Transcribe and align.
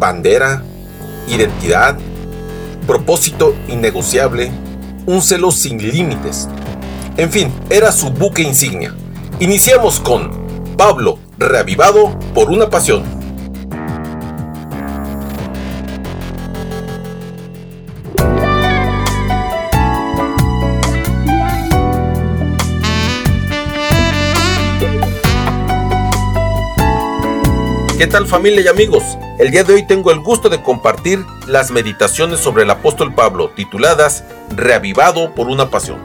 bandera, 0.00 0.64
identidad, 1.28 1.96
propósito 2.86 3.54
innegociable, 3.68 4.50
un 5.06 5.22
celo 5.22 5.52
sin 5.52 5.78
límites. 5.78 6.48
En 7.16 7.30
fin, 7.30 7.52
era 7.68 7.92
su 7.92 8.10
buque 8.10 8.42
insignia. 8.42 8.94
Iniciamos 9.38 10.00
con 10.00 10.76
Pablo, 10.76 11.18
reavivado 11.38 12.18
por 12.34 12.50
una 12.50 12.70
pasión. 12.70 13.04
¿Qué 27.98 28.06
tal 28.06 28.26
familia 28.26 28.62
y 28.62 28.68
amigos? 28.68 29.04
El 29.40 29.50
día 29.50 29.64
de 29.64 29.72
hoy 29.72 29.86
tengo 29.86 30.10
el 30.10 30.20
gusto 30.20 30.50
de 30.50 30.60
compartir 30.60 31.24
las 31.46 31.70
meditaciones 31.70 32.40
sobre 32.40 32.64
el 32.64 32.70
apóstol 32.70 33.14
Pablo 33.14 33.48
tituladas 33.48 34.22
Reavivado 34.50 35.34
por 35.34 35.48
una 35.48 35.70
pasión. 35.70 35.98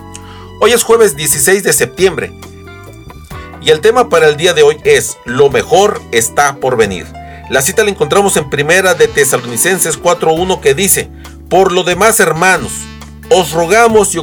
Hoy 0.61 0.71
es 0.71 0.83
jueves 0.83 1.17
16 1.17 1.61
de 1.61 1.73
septiembre 1.73 2.31
y 3.61 3.71
el 3.71 3.81
tema 3.81 4.07
para 4.07 4.29
el 4.29 4.37
día 4.37 4.53
de 4.53 4.63
hoy 4.63 4.77
es 4.85 5.17
Lo 5.25 5.49
mejor 5.49 6.01
está 6.13 6.55
por 6.61 6.77
venir. 6.77 7.07
La 7.49 7.61
cita 7.61 7.83
la 7.83 7.89
encontramos 7.89 8.37
en 8.37 8.49
primera 8.49 8.93
de 8.93 9.09
Tesalonicenses 9.09 10.01
4.1 10.01 10.61
que 10.61 10.73
dice, 10.73 11.09
Por 11.49 11.73
lo 11.73 11.83
demás 11.83 12.21
hermanos, 12.21 12.71
os 13.29 13.51
rogamos 13.51 14.15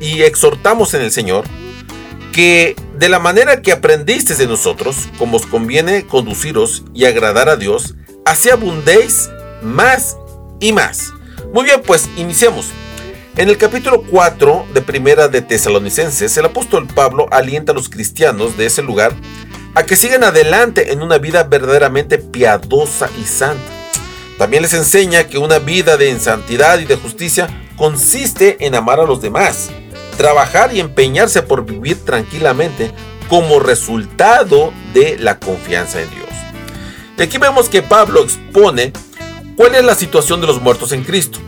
y 0.00 0.22
exhortamos 0.22 0.94
en 0.94 1.02
el 1.02 1.10
Señor 1.10 1.44
que 2.32 2.76
de 2.94 3.08
la 3.08 3.18
manera 3.18 3.62
que 3.62 3.72
aprendisteis 3.72 4.38
de 4.38 4.46
nosotros, 4.46 5.08
como 5.18 5.38
os 5.38 5.46
conviene 5.46 6.06
conduciros 6.06 6.84
y 6.94 7.06
agradar 7.06 7.48
a 7.48 7.56
Dios, 7.56 7.96
así 8.30 8.48
abundéis 8.48 9.28
más 9.60 10.16
y 10.60 10.72
más. 10.72 11.12
Muy 11.52 11.64
bien, 11.64 11.82
pues 11.84 12.08
iniciamos. 12.16 12.68
En 13.36 13.48
el 13.48 13.58
capítulo 13.58 14.02
4 14.08 14.66
de 14.72 14.82
Primera 14.82 15.26
de 15.26 15.42
Tesalonicenses, 15.42 16.36
el 16.36 16.44
apóstol 16.44 16.86
Pablo 16.86 17.26
alienta 17.32 17.72
a 17.72 17.74
los 17.74 17.88
cristianos 17.88 18.56
de 18.56 18.66
ese 18.66 18.82
lugar 18.82 19.12
a 19.74 19.82
que 19.82 19.96
sigan 19.96 20.22
adelante 20.22 20.92
en 20.92 21.02
una 21.02 21.18
vida 21.18 21.42
verdaderamente 21.42 22.18
piadosa 22.18 23.10
y 23.20 23.24
santa. 23.24 23.72
También 24.38 24.62
les 24.62 24.74
enseña 24.74 25.24
que 25.24 25.38
una 25.38 25.58
vida 25.58 25.96
de 25.96 26.16
santidad 26.20 26.78
y 26.78 26.84
de 26.84 26.96
justicia 26.96 27.48
consiste 27.76 28.64
en 28.64 28.76
amar 28.76 29.00
a 29.00 29.06
los 29.06 29.20
demás 29.20 29.70
trabajar 30.16 30.72
y 30.72 30.80
empeñarse 30.80 31.42
por 31.42 31.64
vivir 31.64 32.04
tranquilamente 32.04 32.92
como 33.28 33.58
resultado 33.58 34.72
de 34.92 35.18
la 35.18 35.40
confianza 35.40 36.00
en 36.00 36.10
Dios. 36.10 36.19
Y 37.18 37.22
aquí 37.22 37.38
vemos 37.38 37.68
que 37.68 37.82
Pablo 37.82 38.22
expone 38.22 38.92
cuál 39.56 39.74
es 39.74 39.84
la 39.84 39.94
situación 39.94 40.40
de 40.40 40.46
los 40.46 40.60
muertos 40.60 40.92
en 40.92 41.04
Cristo. 41.04 41.38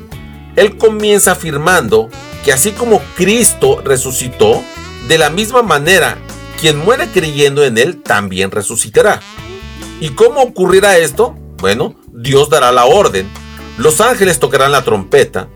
Él 0.57 0.77
comienza 0.77 1.33
afirmando 1.33 2.11
que 2.45 2.53
así 2.53 2.73
como 2.73 3.01
Cristo 3.17 3.81
resucitó, 3.83 4.63
de 5.09 5.19
la 5.19 5.31
misma 5.31 5.63
manera, 5.63 6.19
quien 6.61 6.79
muere 6.79 7.09
creyendo 7.09 7.65
en 7.65 7.79
Él 7.79 8.03
también 8.03 8.51
resucitará. 8.51 9.21
¿Y 10.01 10.11
cómo 10.11 10.43
ocurrirá 10.43 10.99
esto? 10.99 11.37
Bueno, 11.59 11.95
Dios 12.13 12.51
dará 12.51 12.73
la 12.73 12.85
orden, 12.85 13.29
los 13.79 14.01
ángeles 14.01 14.39
tocarán 14.39 14.73
la 14.73 14.85
trompeta, 14.85 15.49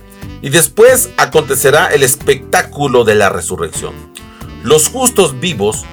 y 0.43 0.51
después 0.51 1.11
acontecerá 1.17 1.89
el 1.89 2.03
espectáculo 2.03 3.05
de 3.05 3.15
la 3.15 3.29
resurrección. 3.29 3.93
Los 4.63 4.89
justos 4.89 5.39
vivos 5.41 5.85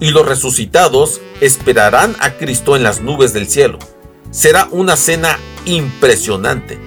y 0.00 0.10
los 0.10 0.26
resucitados 0.26 1.20
esperarán 1.42 2.14
a 2.20 2.34
Cristo 2.34 2.76
en 2.76 2.84
las 2.84 3.00
nubes 3.00 3.32
del 3.32 3.48
cielo. 3.48 3.80
Será 4.30 4.68
una 4.70 4.96
cena 4.96 5.40
impresionante. 5.64 6.78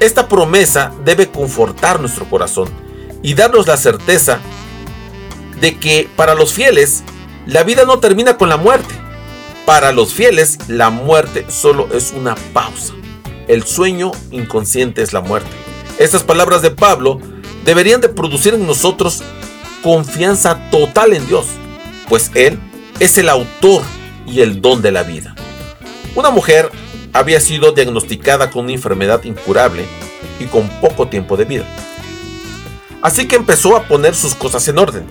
Esta 0.00 0.28
promesa 0.28 0.92
debe 1.04 1.28
confortar 1.28 2.00
nuestro 2.00 2.28
corazón 2.28 2.68
y 3.22 3.34
darnos 3.34 3.68
la 3.68 3.76
certeza 3.76 4.40
de 5.60 5.78
que 5.78 6.08
para 6.16 6.34
los 6.34 6.52
fieles 6.52 7.04
la 7.46 7.62
vida 7.62 7.84
no 7.84 8.00
termina 8.00 8.36
con 8.36 8.48
la 8.48 8.56
muerte. 8.56 8.92
Para 9.64 9.92
los 9.92 10.12
fieles 10.12 10.58
la 10.66 10.90
muerte 10.90 11.46
solo 11.48 11.88
es 11.92 12.10
una 12.10 12.34
pausa. 12.52 12.94
El 13.46 13.62
sueño 13.62 14.10
inconsciente 14.32 15.02
es 15.02 15.12
la 15.12 15.20
muerte. 15.20 15.50
Estas 16.00 16.24
palabras 16.24 16.62
de 16.62 16.72
Pablo 16.72 17.20
deberían 17.64 18.00
de 18.00 18.08
producir 18.08 18.54
en 18.54 18.66
nosotros 18.66 19.22
confianza 19.84 20.68
total 20.72 21.12
en 21.12 21.26
Dios, 21.28 21.46
pues 22.08 22.32
Él 22.34 22.58
es 22.98 23.16
el 23.16 23.28
autor 23.28 23.82
y 24.26 24.40
el 24.40 24.60
don 24.60 24.82
de 24.82 24.92
la 24.92 25.02
vida. 25.02 25.34
Una 26.14 26.30
mujer 26.30 26.70
había 27.12 27.40
sido 27.40 27.72
diagnosticada 27.72 28.50
con 28.50 28.64
una 28.64 28.72
enfermedad 28.72 29.24
incurable 29.24 29.84
y 30.38 30.44
con 30.44 30.68
poco 30.80 31.08
tiempo 31.08 31.36
de 31.36 31.44
vida. 31.44 31.64
Así 33.02 33.26
que 33.26 33.36
empezó 33.36 33.76
a 33.76 33.84
poner 33.84 34.14
sus 34.14 34.34
cosas 34.34 34.66
en 34.68 34.78
orden. 34.78 35.06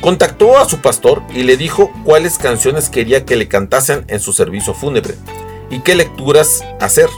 Contactó 0.00 0.58
a 0.58 0.68
su 0.68 0.80
pastor 0.80 1.22
y 1.34 1.42
le 1.42 1.56
dijo 1.56 1.92
cuáles 2.04 2.38
canciones 2.38 2.90
quería 2.90 3.24
que 3.24 3.36
le 3.36 3.48
cantasen 3.48 4.04
en 4.08 4.20
su 4.20 4.32
servicio 4.32 4.74
fúnebre 4.74 5.14
y 5.70 5.80
qué 5.80 5.94
lecturas 5.94 6.64
hacer. 6.80 7.08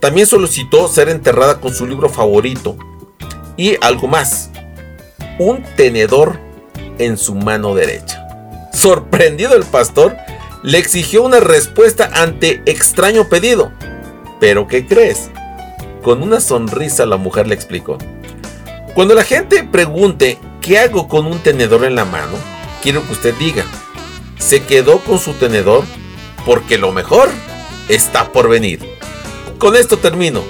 También 0.00 0.26
solicitó 0.26 0.88
ser 0.88 1.08
enterrada 1.08 1.60
con 1.60 1.74
su 1.74 1.86
libro 1.86 2.08
favorito 2.08 2.76
y 3.56 3.76
algo 3.80 4.06
más, 4.06 4.50
un 5.38 5.62
tenedor 5.76 6.38
en 6.98 7.16
su 7.16 7.34
mano 7.34 7.74
derecha. 7.74 8.26
Sorprendido 8.72 9.54
el 9.54 9.64
pastor, 9.64 10.16
le 10.66 10.78
exigió 10.78 11.22
una 11.22 11.38
respuesta 11.38 12.10
ante 12.12 12.60
extraño 12.66 13.28
pedido. 13.28 13.70
¿Pero 14.40 14.66
qué 14.66 14.84
crees? 14.84 15.30
Con 16.02 16.24
una 16.24 16.40
sonrisa 16.40 17.06
la 17.06 17.18
mujer 17.18 17.46
le 17.46 17.54
explicó. 17.54 17.98
Cuando 18.92 19.14
la 19.14 19.22
gente 19.22 19.62
pregunte 19.62 20.40
qué 20.60 20.80
hago 20.80 21.06
con 21.06 21.26
un 21.26 21.38
tenedor 21.38 21.84
en 21.84 21.94
la 21.94 22.04
mano, 22.04 22.32
quiero 22.82 23.06
que 23.06 23.12
usted 23.12 23.34
diga, 23.36 23.64
se 24.40 24.64
quedó 24.64 24.98
con 24.98 25.20
su 25.20 25.34
tenedor 25.34 25.84
porque 26.44 26.78
lo 26.78 26.90
mejor 26.90 27.28
está 27.88 28.32
por 28.32 28.48
venir. 28.48 28.80
Con 29.58 29.76
esto 29.76 29.98
termino. 29.98 30.42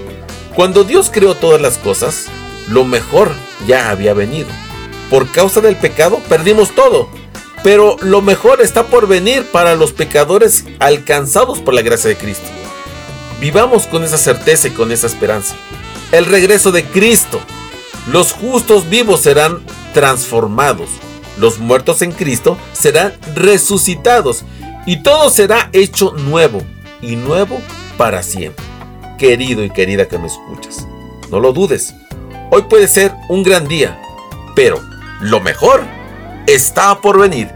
Cuando 0.54 0.84
Dios 0.84 1.10
creó 1.12 1.34
todas 1.34 1.60
las 1.60 1.76
cosas, 1.76 2.28
lo 2.68 2.86
mejor 2.86 3.32
ya 3.66 3.90
había 3.90 4.14
venido. 4.14 4.48
Por 5.10 5.30
causa 5.30 5.60
del 5.60 5.76
pecado 5.76 6.20
perdimos 6.26 6.74
todo, 6.74 7.10
pero 7.66 7.96
lo 8.00 8.22
mejor 8.22 8.60
está 8.60 8.86
por 8.86 9.08
venir 9.08 9.44
para 9.50 9.74
los 9.74 9.92
pecadores 9.92 10.64
alcanzados 10.78 11.58
por 11.58 11.74
la 11.74 11.82
gracia 11.82 12.08
de 12.08 12.16
Cristo. 12.16 12.46
Vivamos 13.40 13.88
con 13.88 14.04
esa 14.04 14.18
certeza 14.18 14.68
y 14.68 14.70
con 14.70 14.92
esa 14.92 15.08
esperanza. 15.08 15.56
El 16.12 16.26
regreso 16.26 16.70
de 16.70 16.84
Cristo. 16.84 17.40
Los 18.06 18.30
justos 18.30 18.88
vivos 18.88 19.22
serán 19.22 19.64
transformados. 19.92 20.90
Los 21.38 21.58
muertos 21.58 22.02
en 22.02 22.12
Cristo 22.12 22.56
serán 22.72 23.14
resucitados. 23.34 24.44
Y 24.86 25.02
todo 25.02 25.28
será 25.28 25.68
hecho 25.72 26.12
nuevo. 26.12 26.62
Y 27.02 27.16
nuevo 27.16 27.60
para 27.96 28.22
siempre 28.22 28.64
querido 29.18 29.64
y 29.64 29.70
querida 29.70 30.06
que 30.06 30.18
me 30.18 30.28
escuchas. 30.28 30.86
No 31.32 31.40
lo 31.40 31.52
dudes. 31.52 31.96
Hoy 32.52 32.62
puede 32.70 32.86
ser 32.86 33.12
un 33.28 33.42
gran 33.42 33.66
día, 33.66 34.00
pero 34.54 34.80
lo 35.20 35.40
mejor 35.40 35.82
está 36.46 37.00
por 37.00 37.18
venir. 37.18 37.55